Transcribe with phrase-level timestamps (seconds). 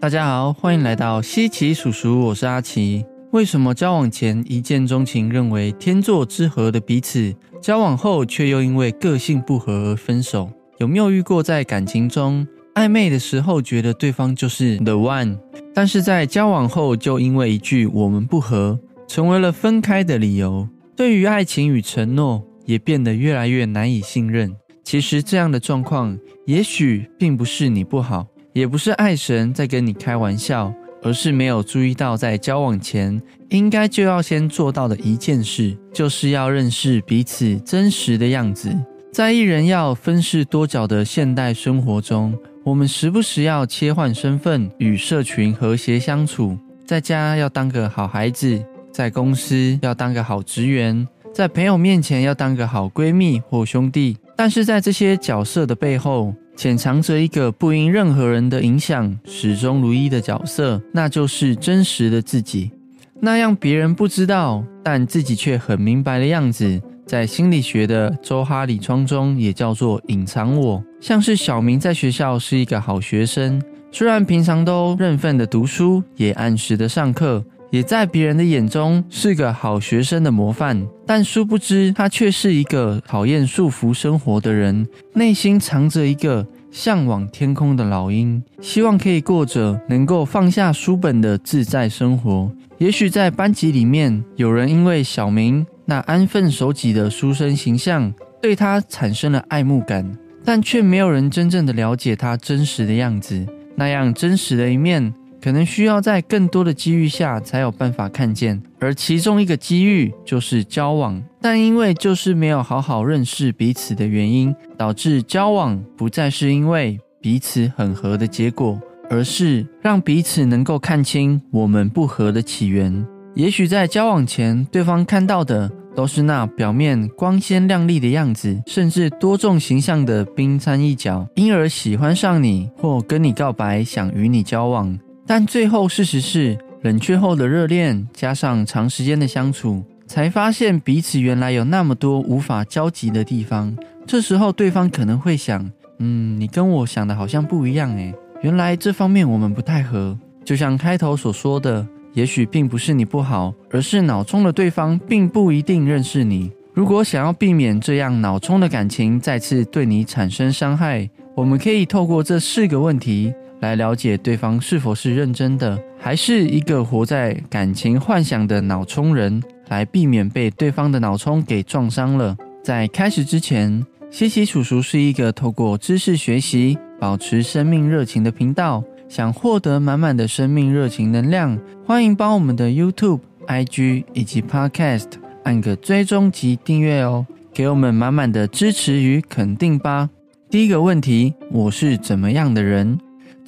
[0.00, 3.04] 大家好，欢迎来到西奇叔叔，我是阿奇。
[3.32, 10.50] 为什么交往前一见钟情，认为天作之合的彼此，交往后却又因为个性不合而分手？
[10.78, 15.38] 有没有遇过在感情中暧昧的时候，觉得对方就是 the one，
[15.74, 20.66] 但是在交往后就因为一句我们不合，成为了分开的理由？
[20.96, 24.56] 对于爱情与承诺，也变得越来越难以信任。
[24.82, 28.26] 其实这样的状况，也许并不是你不好。
[28.52, 30.72] 也不是爱神在跟你开玩笑，
[31.02, 38.76] 而是没有注意到，在交往前应该就要先做到的一件事，就是要认识彼此真实的样子。
[39.12, 46.56] 在一人要分饰多角的现代生活中，我们时不时要切换身份，与社群和谐相处。
[46.86, 48.60] 在家要当个好孩子，
[48.92, 54.16] 在公司要当个好职员，在朋友面前要当个好闺蜜或兄弟。
[54.36, 62.70] 但是在这些角色的背后，潜藏着一个不因任何人的影响始终如一的角色，那就是真实的自己。
[63.18, 70.84] 那样别人不知道，但自己却很明白的样子，在心理学的周哈里窗中也叫做隐藏我。
[71.00, 73.58] 像是小明在学校是一个好学生，
[73.90, 77.42] 虽然平常都认份的读书，也按时的上课。
[77.70, 92.50] 也在别人的眼中是个好学生的模范，但殊不知他却是一个讨厌束缚生活的人，内心藏着一个向往天空的老鹰，希望可以过着能够放下书本的自在生活。
[92.78, 100.10] 也许在班级里面，有人因为小明那安分守己的书生形象，对他产生了爱慕感，
[100.44, 105.12] 但却没有人真正的了解他真实的样子，那样真实的一面。
[105.42, 111.22] 可能需要在更多的机遇下才有办法看见，而其中一个机遇就是交往。
[111.40, 123.06] 但因为就是没有好好认识彼此的原因，导致交往不再是因为彼此很合的结果，而是让彼此能够看清我们不合的起源。
[123.34, 134.98] 也许在交往前，对方看到的都是那表面光鲜亮丽的样子，甚至多重形象的冰山一角，因而喜欢上你或跟你告白，想与你交往。
[135.26, 143.76] 但最后，事实是冷却后的热恋，加上长时间的相处，才发现彼此原来有那么多无法交集的地方。
[144.06, 145.70] 这时候，对方可能会想
[146.00, 156.50] ：“嗯，你跟我想的好像不一样诶，原来这方面我们不太合。”就像开头所说的，也许并不是你不好，而是脑中的对方并不一定认识你。
[156.72, 163.32] 如果想要避免这样脑中的感情再次对你产生伤害，我们可以透过这四个问题。
[163.60, 172.36] 来了解对方是否是认真的，还是一个活在感情幻想的脑充人，来避免被对方的脑充给撞伤了。
[172.62, 178.82] 在开始之前，西西叔叔是一个透过知识学习、保持生命热情的频道。
[179.08, 183.18] 想获得满满的生命热情能量，欢迎帮我们的 YouTube、
[183.48, 185.06] IG 以及 Podcast
[185.42, 190.08] 按个追踪及订阅哦，给我们满满的支持与肯定吧。
[190.48, 193.00] 第一个问题：我是怎么样的人？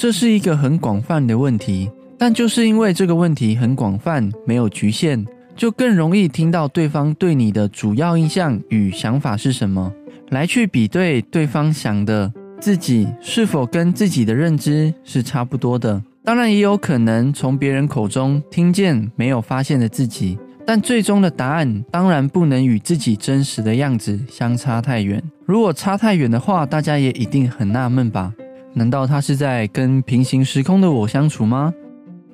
[0.03, 5.25] 这是一个很广泛的问题，但就是因为这个问题很广泛，没有局限，
[5.55, 9.93] 就更容易听到对方对你的主要印象与想法是什么，
[10.31, 16.03] 来去比对对方想的自己是否跟自己的认知是差不多的。
[16.25, 20.37] 当然，也有可能从别人口中听见没有发现的自己，
[20.67, 25.23] 但最终的答案当然不能与自己真实的样子相差太远。
[25.47, 28.33] 如果差太远的话，大家也一定很纳闷吧。
[28.75, 31.73] 难道他是在跟平行时空的我相处吗？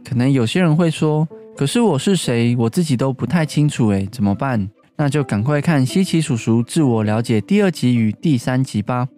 [0.04, 9.08] 可能有些人会说：“可是我是谁，我自己都不太清楚，诶，怎么办？”那就赶快看西奇叔叔自我了解第二集与第三集吧。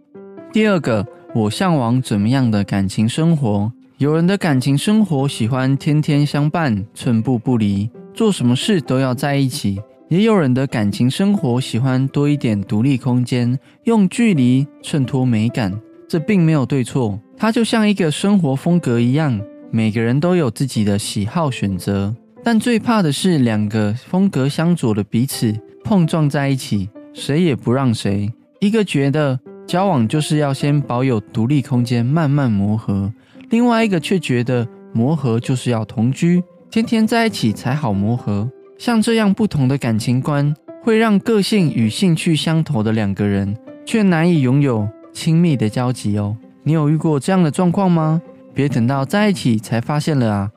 [0.52, 3.72] 第二个，我向往怎么样的感情生活？
[3.98, 9.76] 有人的感情生活喜欢天天相伴，寸步不离，做什么事都要在一起；
[10.08, 15.78] 也有人的感情生活喜欢多一点独立空间，用距离衬托美感。
[16.10, 19.40] 这并没有对错，它就像一个生活风格一样，
[19.70, 22.12] 每个人都有自己的喜好选择。
[22.42, 25.54] 但最怕的是两个风格相左的彼此
[25.84, 28.28] 碰撞在一起，谁也不让谁。
[28.58, 33.12] 一个觉得交往就是要先保有独立空间，慢慢磨合；
[33.48, 36.42] 另外一个却觉得磨合就是要同居，
[36.72, 38.50] 天天在一起才好磨合。
[38.78, 40.52] 像这样不同的感情观，
[40.82, 44.88] 会让个性与兴趣相投的两个人却难以拥有。
[45.12, 48.20] 亲密的交集哦，你有遇过这样的状况吗？
[48.52, 50.50] 别等到在一起才发现了啊。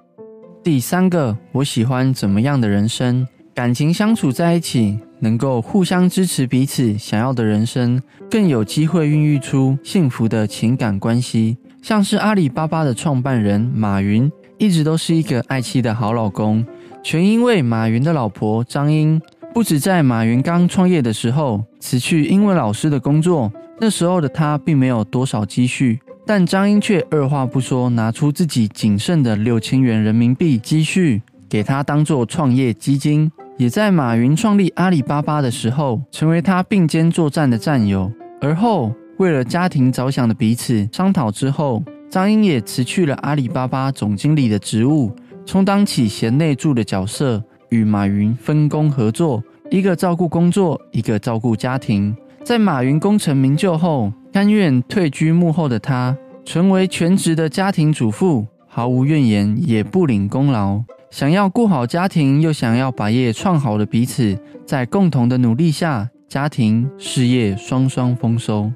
[0.64, 3.28] 第三个，我喜欢怎么样的人生？
[3.54, 8.02] 感情相处在一起，能够互相支持彼此想要的人生，
[8.32, 11.58] 更有机会孕育出幸福的情感关系。
[11.82, 16.66] 像是阿里巴巴的创办人马云，一直都是一个爱妻的好老公，
[17.04, 19.22] 全因为马云的老婆张英。
[19.54, 23.52] 不止在马云刚创业的时候辞去英文老师的工作，
[23.84, 33.30] 那时候的他并没有多少积蓄，但张英却二话不说拿出自己仅剩的六千元人民币积蓄给他当做创业基金。
[33.58, 38.10] 也在马云创立阿里巴巴的时候，成为他并肩作战的战友。
[38.40, 45.14] 而后，为了家庭着想的彼此商讨之后，张英也辞去了阿里巴巴总经理的职务，
[45.46, 52.16] 充当起贤内助的角色，与马云分工合作，一个照顾工作，一个照顾家庭。
[52.44, 60.84] 在马云功成名就后，甘愿退居幕后的他，成为全职的家庭主妇，毫无怨言，也不领功劳。
[61.10, 68.70] 想要顾好家庭，又想要把业创好的彼此，在共同的努力下，家庭事业双双丰收。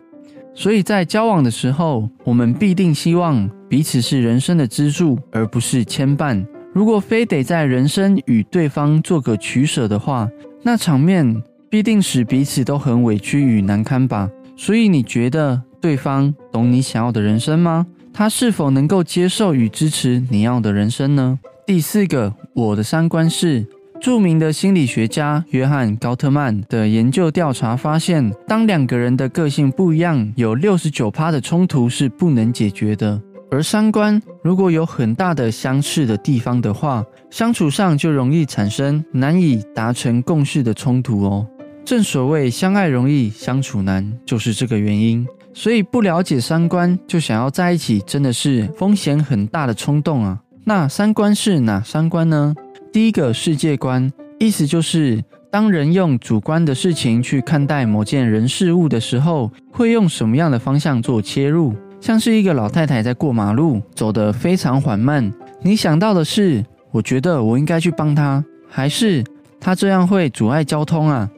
[0.55, 6.41] 所以在交往的时候，我们必定希望彼此是人生的支柱，而不是牵绊。
[6.73, 10.29] 如果非得在人生与对方做个取舍的话，
[10.63, 14.29] 那场面必定使彼此都很委屈与难堪吧。
[14.55, 17.85] 所以你觉得对方懂你想要的人生吗？
[18.13, 21.37] 他是否能够接受与支持你要的人生呢？
[21.67, 23.67] 第四个，我的三观是
[24.01, 33.21] 著名的心理学家约翰高特曼的研究调查发现，当两个人的个性不一样，有六十九趴的冲突是不能解决的。
[33.51, 41.47] 而三观如果有很大的相似的地方的话，相处上就容易产生难以达成共识的冲突哦。
[41.87, 45.25] 正所谓相爱容易相处难，就是这个原因。
[45.53, 50.37] 所以不了解三观就想要在一起，真的是风险很大的冲动啊。
[50.65, 52.53] 那三观是哪三观呢？
[52.91, 61.73] 第一个世界观，意思就是当人用主观的事情去看待某件人事物的时候，会用什么样的方向做切入？
[62.01, 65.31] 像是一个老太太在过马路，走得非常缓慢，
[65.61, 69.23] 你想到的是，我觉得我应该去帮她，还是
[69.57, 71.29] 她这样会阻碍交通啊？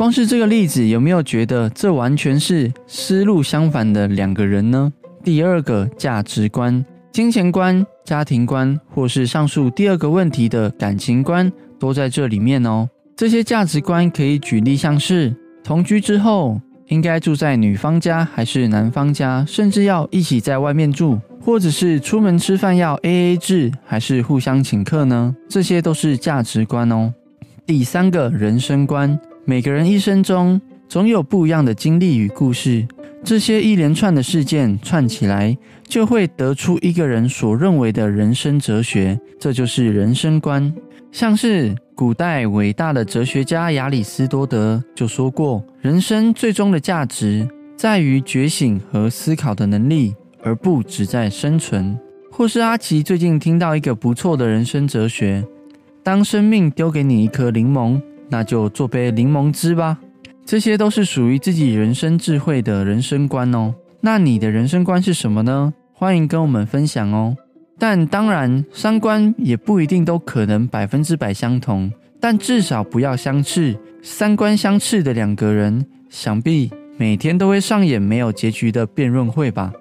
[0.00, 4.90] 光是这个例子，有没有觉得这完全是思路相反的两个人呢？
[5.22, 6.82] 第二个价值观。
[7.12, 12.88] 金钱观、家庭观，或是上述第二个问题的感情观，都在这里面哦。
[13.14, 25.36] 这些价值观可以举例，像是同居之后应该住在女方家还是男方家，甚至要一起在外面住，或者是出门吃饭要 A A 制还是互相请客呢？
[25.46, 27.12] 这些都是价值观哦。
[27.66, 32.86] 第三个人生观，每个人一生中总有不一样的经历与故事。
[33.22, 35.56] 这些一连串的事件串起来，
[35.86, 40.72] 就会得出一个人所认为的人生哲学，这就是人生观。
[41.12, 47.46] 像是古代伟大的哲学家亚里士多德就说过：“人生最终的价值
[47.76, 51.98] 在于觉醒和思考的能力，而不只在生存。”
[52.30, 55.44] 或是阿奇最近听到一个不错的人生哲学
[56.02, 59.98] ：“当生命丢给你一颗柠檬，那就做杯柠檬汁吧。”
[60.46, 63.74] 这些都是属于自己人生智慧的人生观哦。
[64.00, 65.72] 那你的人生观是什么呢？
[65.92, 67.36] 欢迎跟我们分享哦。
[67.78, 73.76] 但当然，三观也不一定都可能百分之百相同，但至少不要相斥。
[74.02, 79.72] 三观相斥的两个人，想必每天都会上演没有结局的辩论会吧。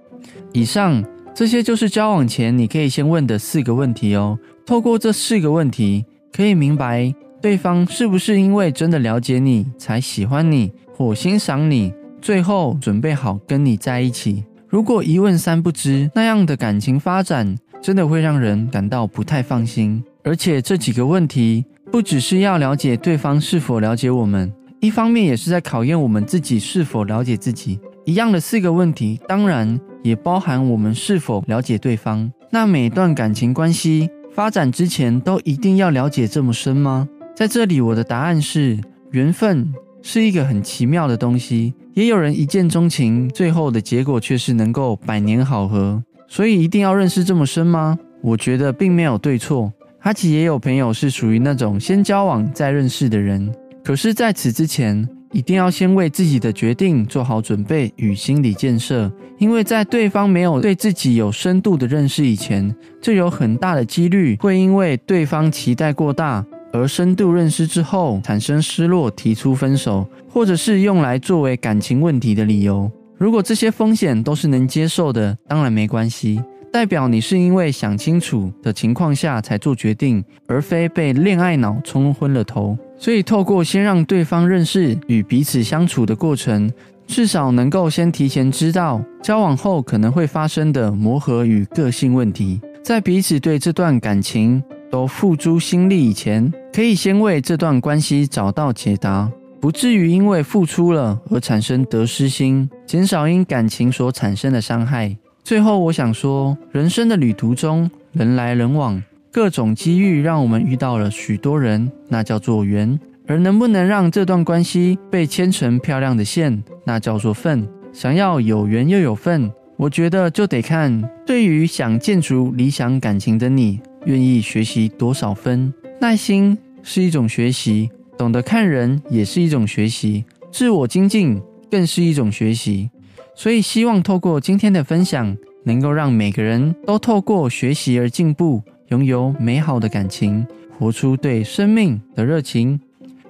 [0.54, 4.38] 以上这些就是交往前你可以先问的四个问题哦。
[4.66, 7.14] 透过这四个问题，可以明白。
[7.42, 14.44] 对方是不是因为真的了解你才喜欢你或欣赏你，最后准备好跟你在一起？
[14.68, 20.04] 如果一问三不知，那样的感情发展真的会让人感到不太放心。
[20.24, 27.80] 而且这几个问题不只是要了解对方是否了解我们，一方面也是在考验我们自己是否了解自己。
[28.06, 32.30] 一样的四个问题，当然也包含我们是否了解对方。
[32.52, 37.08] 那每段感情关系发展之前，都一定要了解这么深吗？
[37.40, 38.78] 在这里，我的答案是：
[39.12, 41.74] 缘分是一个很奇妙的东西。
[41.94, 46.04] 也有人一见钟情，最后的结果却是能够百年好合。
[46.28, 47.98] 所以，一定要认识这么深吗？
[48.22, 49.72] 我觉得并没有对错。
[50.02, 53.50] 哈奇也有朋友是属于那种先交往再认识的人，
[53.86, 66.46] 可是在此之前，一定要先为自己的决定做好准备与心理建设，因为在对方没有对自己有深度的认识以前，就有很大的几率会因为对方期待过大。
[66.71, 72.92] 而深度认识之后产生失落，提出分手，或者是用来作为感情问题的理由。
[73.18, 82.78] 如果这些风险都是能接受的，当然没关系，代表你是因为想清楚的情况下才做决定，而非被恋爱脑冲昏了头。
[82.97, 86.71] 所以，透过先让对方认识与彼此相处的过程，
[87.07, 105.16] 至少能够先提前知道交往后可能会发生的磨合与个性问题，在彼此对这段感情都付诸心力以前，可以先为这段关系找到解答，不至于因为付出了而产生得失心，减少因感情所产生的伤害。
[105.44, 113.00] 最后，我想说，人生的旅途中，人来人往，各种机遇让我们遇到了许多人，那叫做缘。
[113.28, 117.68] 而能不能让这段关系被牵成漂亮的线，那叫做份。
[117.94, 125.74] 想要有缘又有份，我觉得就得看对于想建筑理想感情的你，愿意学习多少分。
[126.00, 132.90] 耐心是一种学习，懂得看人也是一种学习，自我精进更是一种学习。
[133.36, 140.46] 所以希望透过今天的分享，能够让每个人都透过学习而进步，拥有美好的感情，
[140.78, 142.80] 活出对生命的热情。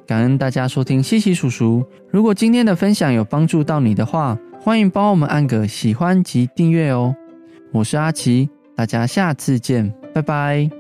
[0.08, 1.86] 感恩大家收听西西叔叔。
[2.10, 7.16] 如果今天的分享有帮助到你的话，欢迎帮我们按个喜欢及订阅哦。
[7.72, 10.79] 我是阿奇，大家下次见，拜拜。